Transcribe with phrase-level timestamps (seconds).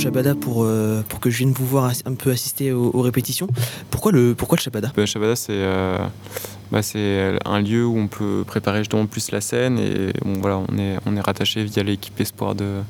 [0.00, 3.48] Shabada pour, euh, pour que je vienne vous voir un peu assister aux, répétitions.
[3.90, 4.90] Pourquoi le, pourquoi le Shabada?
[5.36, 5.98] C'est euh,
[6.72, 6.80] bah,
[7.44, 11.82] un lieu où on peut préparer justement plus la scène et on, est, rattaché via
[11.82, 12.80] l'équipe espoir de,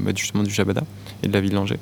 [0.00, 0.82] bah, du Shabada
[1.22, 1.78] et de la ville d'Angers.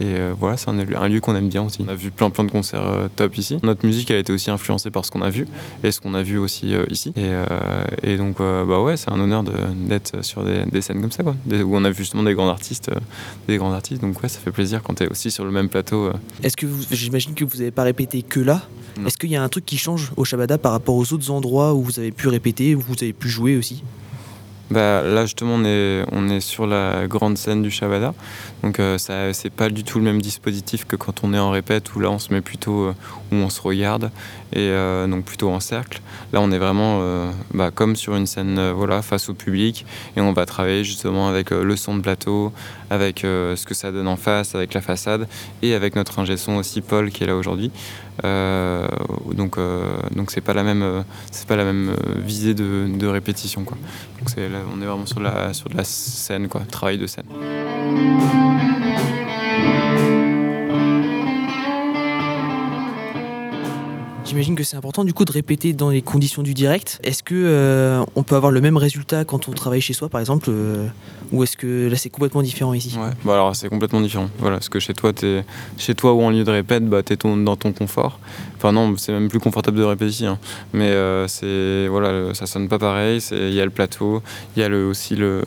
[0.00, 1.84] Et euh, voilà, c'est un, lieu qu'on aime bien aussi.
[1.86, 3.58] On a vu plein plein de concerts euh, top ici.
[3.62, 5.46] Notre musique a été aussi influencée par ce qu'on a vu
[5.84, 7.12] et ce qu'on a vu aussi euh, ici.
[8.02, 11.76] Et, donc bah ouais, c'est un honneur d'être sur des, scènes comme ça quoi, où
[11.76, 12.90] on a vu justement des grands artistes,
[13.46, 14.00] des grands artistes.
[14.00, 16.10] Donc ouais, ça fait plaisir quand tu es aussi sur le même plateau.
[16.42, 18.62] Est-ce que j'imagine que vous n'avez pas répété que là
[19.06, 21.74] Est-ce qu'il y a un truc qui change au Shabada par rapport aux autres endroits
[21.74, 23.82] où vous avez pu répéter, où vous avez pu jouer aussi?
[24.70, 25.64] Bah, là justement on
[26.28, 28.14] est, sur la grande scène du Shabada,
[28.62, 31.92] donc euh, c'est pas du tout le même dispositif que quand on est en répète
[31.96, 32.94] où là on se met plutôt euh,
[33.32, 34.12] où on se regarde
[34.52, 36.00] et euh, donc plutôt en cercle.
[36.32, 37.00] Là on est vraiment
[37.52, 39.84] bah, comme sur une scène voilà face au public
[40.16, 42.52] et on va travailler justement avec le son de plateau,
[42.90, 45.26] avec ce que ça donne en face, avec la façade
[45.62, 47.72] et avec notre ingé son aussi Paul qui est là aujourd'hui.
[48.22, 49.58] donc
[50.14, 51.04] donc c'est pas la même
[51.48, 53.76] pas la même visée de, répétition quoi.
[54.72, 57.26] On est vraiment sur, la, sur de la scène, quoi, travail de scène.
[64.30, 67.00] J'imagine que c'est important du coup de répéter dans les conditions du direct.
[67.02, 70.20] Est-ce que euh, on peut avoir le même résultat quand on travaille chez soi par
[70.20, 70.86] exemple euh,
[71.32, 72.96] ou est-ce que là c'est complètement différent ici?
[72.96, 74.30] Ouais, bah alors c'est complètement différent.
[74.38, 75.10] Voilà, parce que chez toi
[75.78, 78.20] chez toi ou en lieu de répète, bah es dans ton confort.
[78.56, 80.26] Enfin non, c'est même plus confortable de répéter ici.
[80.26, 80.38] Hein.
[80.72, 84.22] Mais euh, c'est voilà, ça sonne pas pareil, il y a le plateau,
[84.54, 85.42] il y a aussi le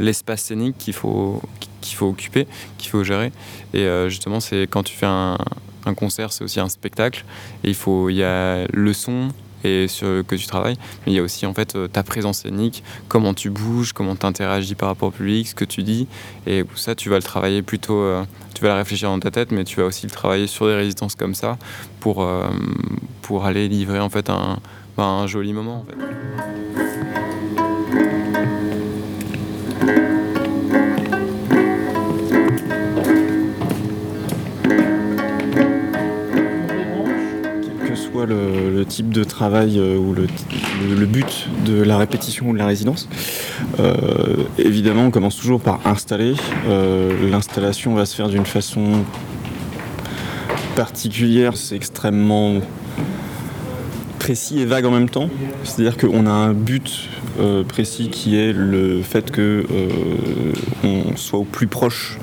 [0.00, 1.40] l'espace scénique qu'il faut
[1.80, 3.32] qu'il faut occuper, qu'il faut gérer.
[3.72, 5.38] Et justement, c'est quand tu fais un,
[5.86, 7.24] un concert, c'est aussi un spectacle.
[7.62, 9.30] Et il faut, il y a le son
[9.64, 12.40] et sur, que tu travailles, mais il y a aussi en fait euh, ta présence
[12.40, 16.06] scénique, comment tu bouges, comment tu interagis par rapport au public, ce que tu dis.
[16.46, 18.24] Et ça, tu vas le travailler plutôt, euh,
[18.54, 20.74] tu vas le réfléchir dans ta tête, mais tu vas aussi le travailler sur des
[20.74, 21.58] résistances comme ça
[22.00, 22.48] pour, euh,
[23.22, 24.58] pour aller livrer en fait un,
[24.96, 25.86] ben, un joli moment.
[38.34, 43.08] Le, type de travail euh, ou le, but de la répétition ou de la résidence.
[43.80, 46.34] Euh, évidemment, on commence toujours par installer.
[46.68, 49.04] Euh, l'installation va se faire d'une façon
[50.76, 51.56] particulière.
[51.56, 52.60] C'est extrêmement
[54.18, 55.28] précis et vague en même temps.
[55.64, 57.08] C'est-à-dire qu'on a un but
[57.68, 59.66] précis qui est le fait que
[60.84, 62.18] on soit au plus proche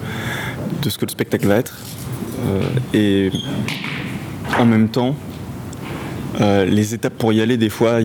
[0.82, 1.78] de ce que le spectacle va être.
[2.94, 3.30] et
[4.58, 5.16] en même temps,
[6.40, 8.03] euh, les étapes pour y aller, des fois,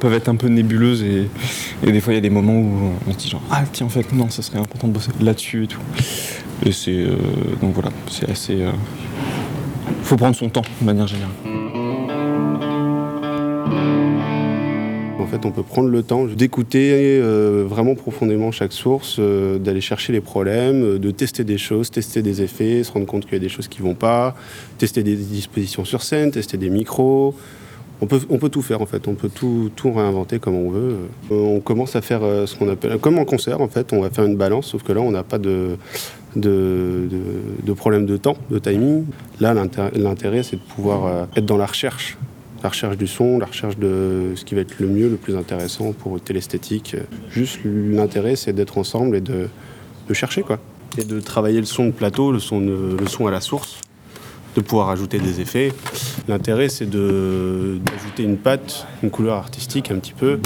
[0.00, 1.28] peuvent être un peu nébuleuses et,
[1.84, 3.90] des fois il y a des moments où on se dit genre ah tiens en
[3.90, 5.80] fait non ça serait important de bosser là-dessus et tout.
[6.64, 7.16] Et c'est euh,
[7.60, 8.62] donc voilà, c'est assez.
[8.62, 8.70] Euh,
[10.02, 11.32] faut prendre son temps de manière générale.
[15.18, 17.18] En fait, on peut prendre le temps d'écouter
[17.66, 22.84] vraiment profondément chaque source, d'aller chercher les problèmes, de tester des choses, tester des effets,
[22.84, 24.36] se rendre compte qu'il y a des choses qui vont pas,
[24.78, 27.34] tester des dispositions sur scène, tester des micros,
[28.00, 30.96] on peut, tout faire en fait, on peut tout, réinventer comme on veut.
[31.30, 34.10] On commence à faire euh, ce qu'on appelle, comme en concert en fait, on va
[34.10, 35.76] faire une balance, sauf que là on n'a pas de,
[36.36, 37.08] de,
[37.62, 39.06] de, problème de temps, de timing.
[39.40, 42.18] Là l'intérêt c'est de pouvoir euh, être dans la recherche,
[42.62, 45.36] la recherche du son, la recherche de ce qui va être le mieux, le plus
[45.36, 46.96] intéressant pour l'esthétique.
[47.30, 49.48] Juste l'intérêt c'est d'être ensemble et de,
[50.12, 50.58] chercher quoi.
[50.98, 53.80] Et de travailler le son de plateau, le son à la source
[54.54, 55.72] de pouvoir ajouter des effets.
[56.28, 60.38] L'intérêt, c'est d'ajouter une patte, une couleur artistique un petit peu,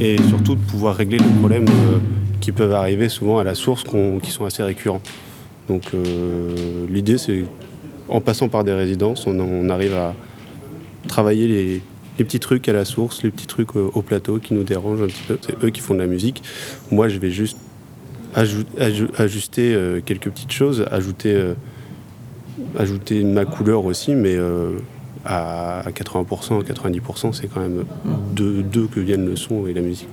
[0.00, 1.98] et surtout de pouvoir régler les problèmes euh,
[2.40, 3.84] qui peuvent arriver souvent à la source,
[4.22, 5.02] qui sont assez récurrents.
[5.68, 7.44] Donc euh, l'idée, c'est
[8.08, 10.14] en passant par des résidences, on, arrive à
[11.08, 11.82] travailler les,
[12.24, 15.22] petits trucs à la source, les petits trucs au, plateau qui nous dérangent un petit
[15.28, 15.38] peu.
[15.40, 16.42] C'est eux qui font de la musique.
[16.90, 17.58] Moi, je vais juste
[18.34, 21.54] ajuster euh, quelques petites choses, ajouter
[22.78, 24.78] ajouter ma couleur aussi, mais euh,
[25.24, 27.84] à 80%, 90%, c'est quand même
[28.32, 30.08] deux, deux que viennent le son et la musique.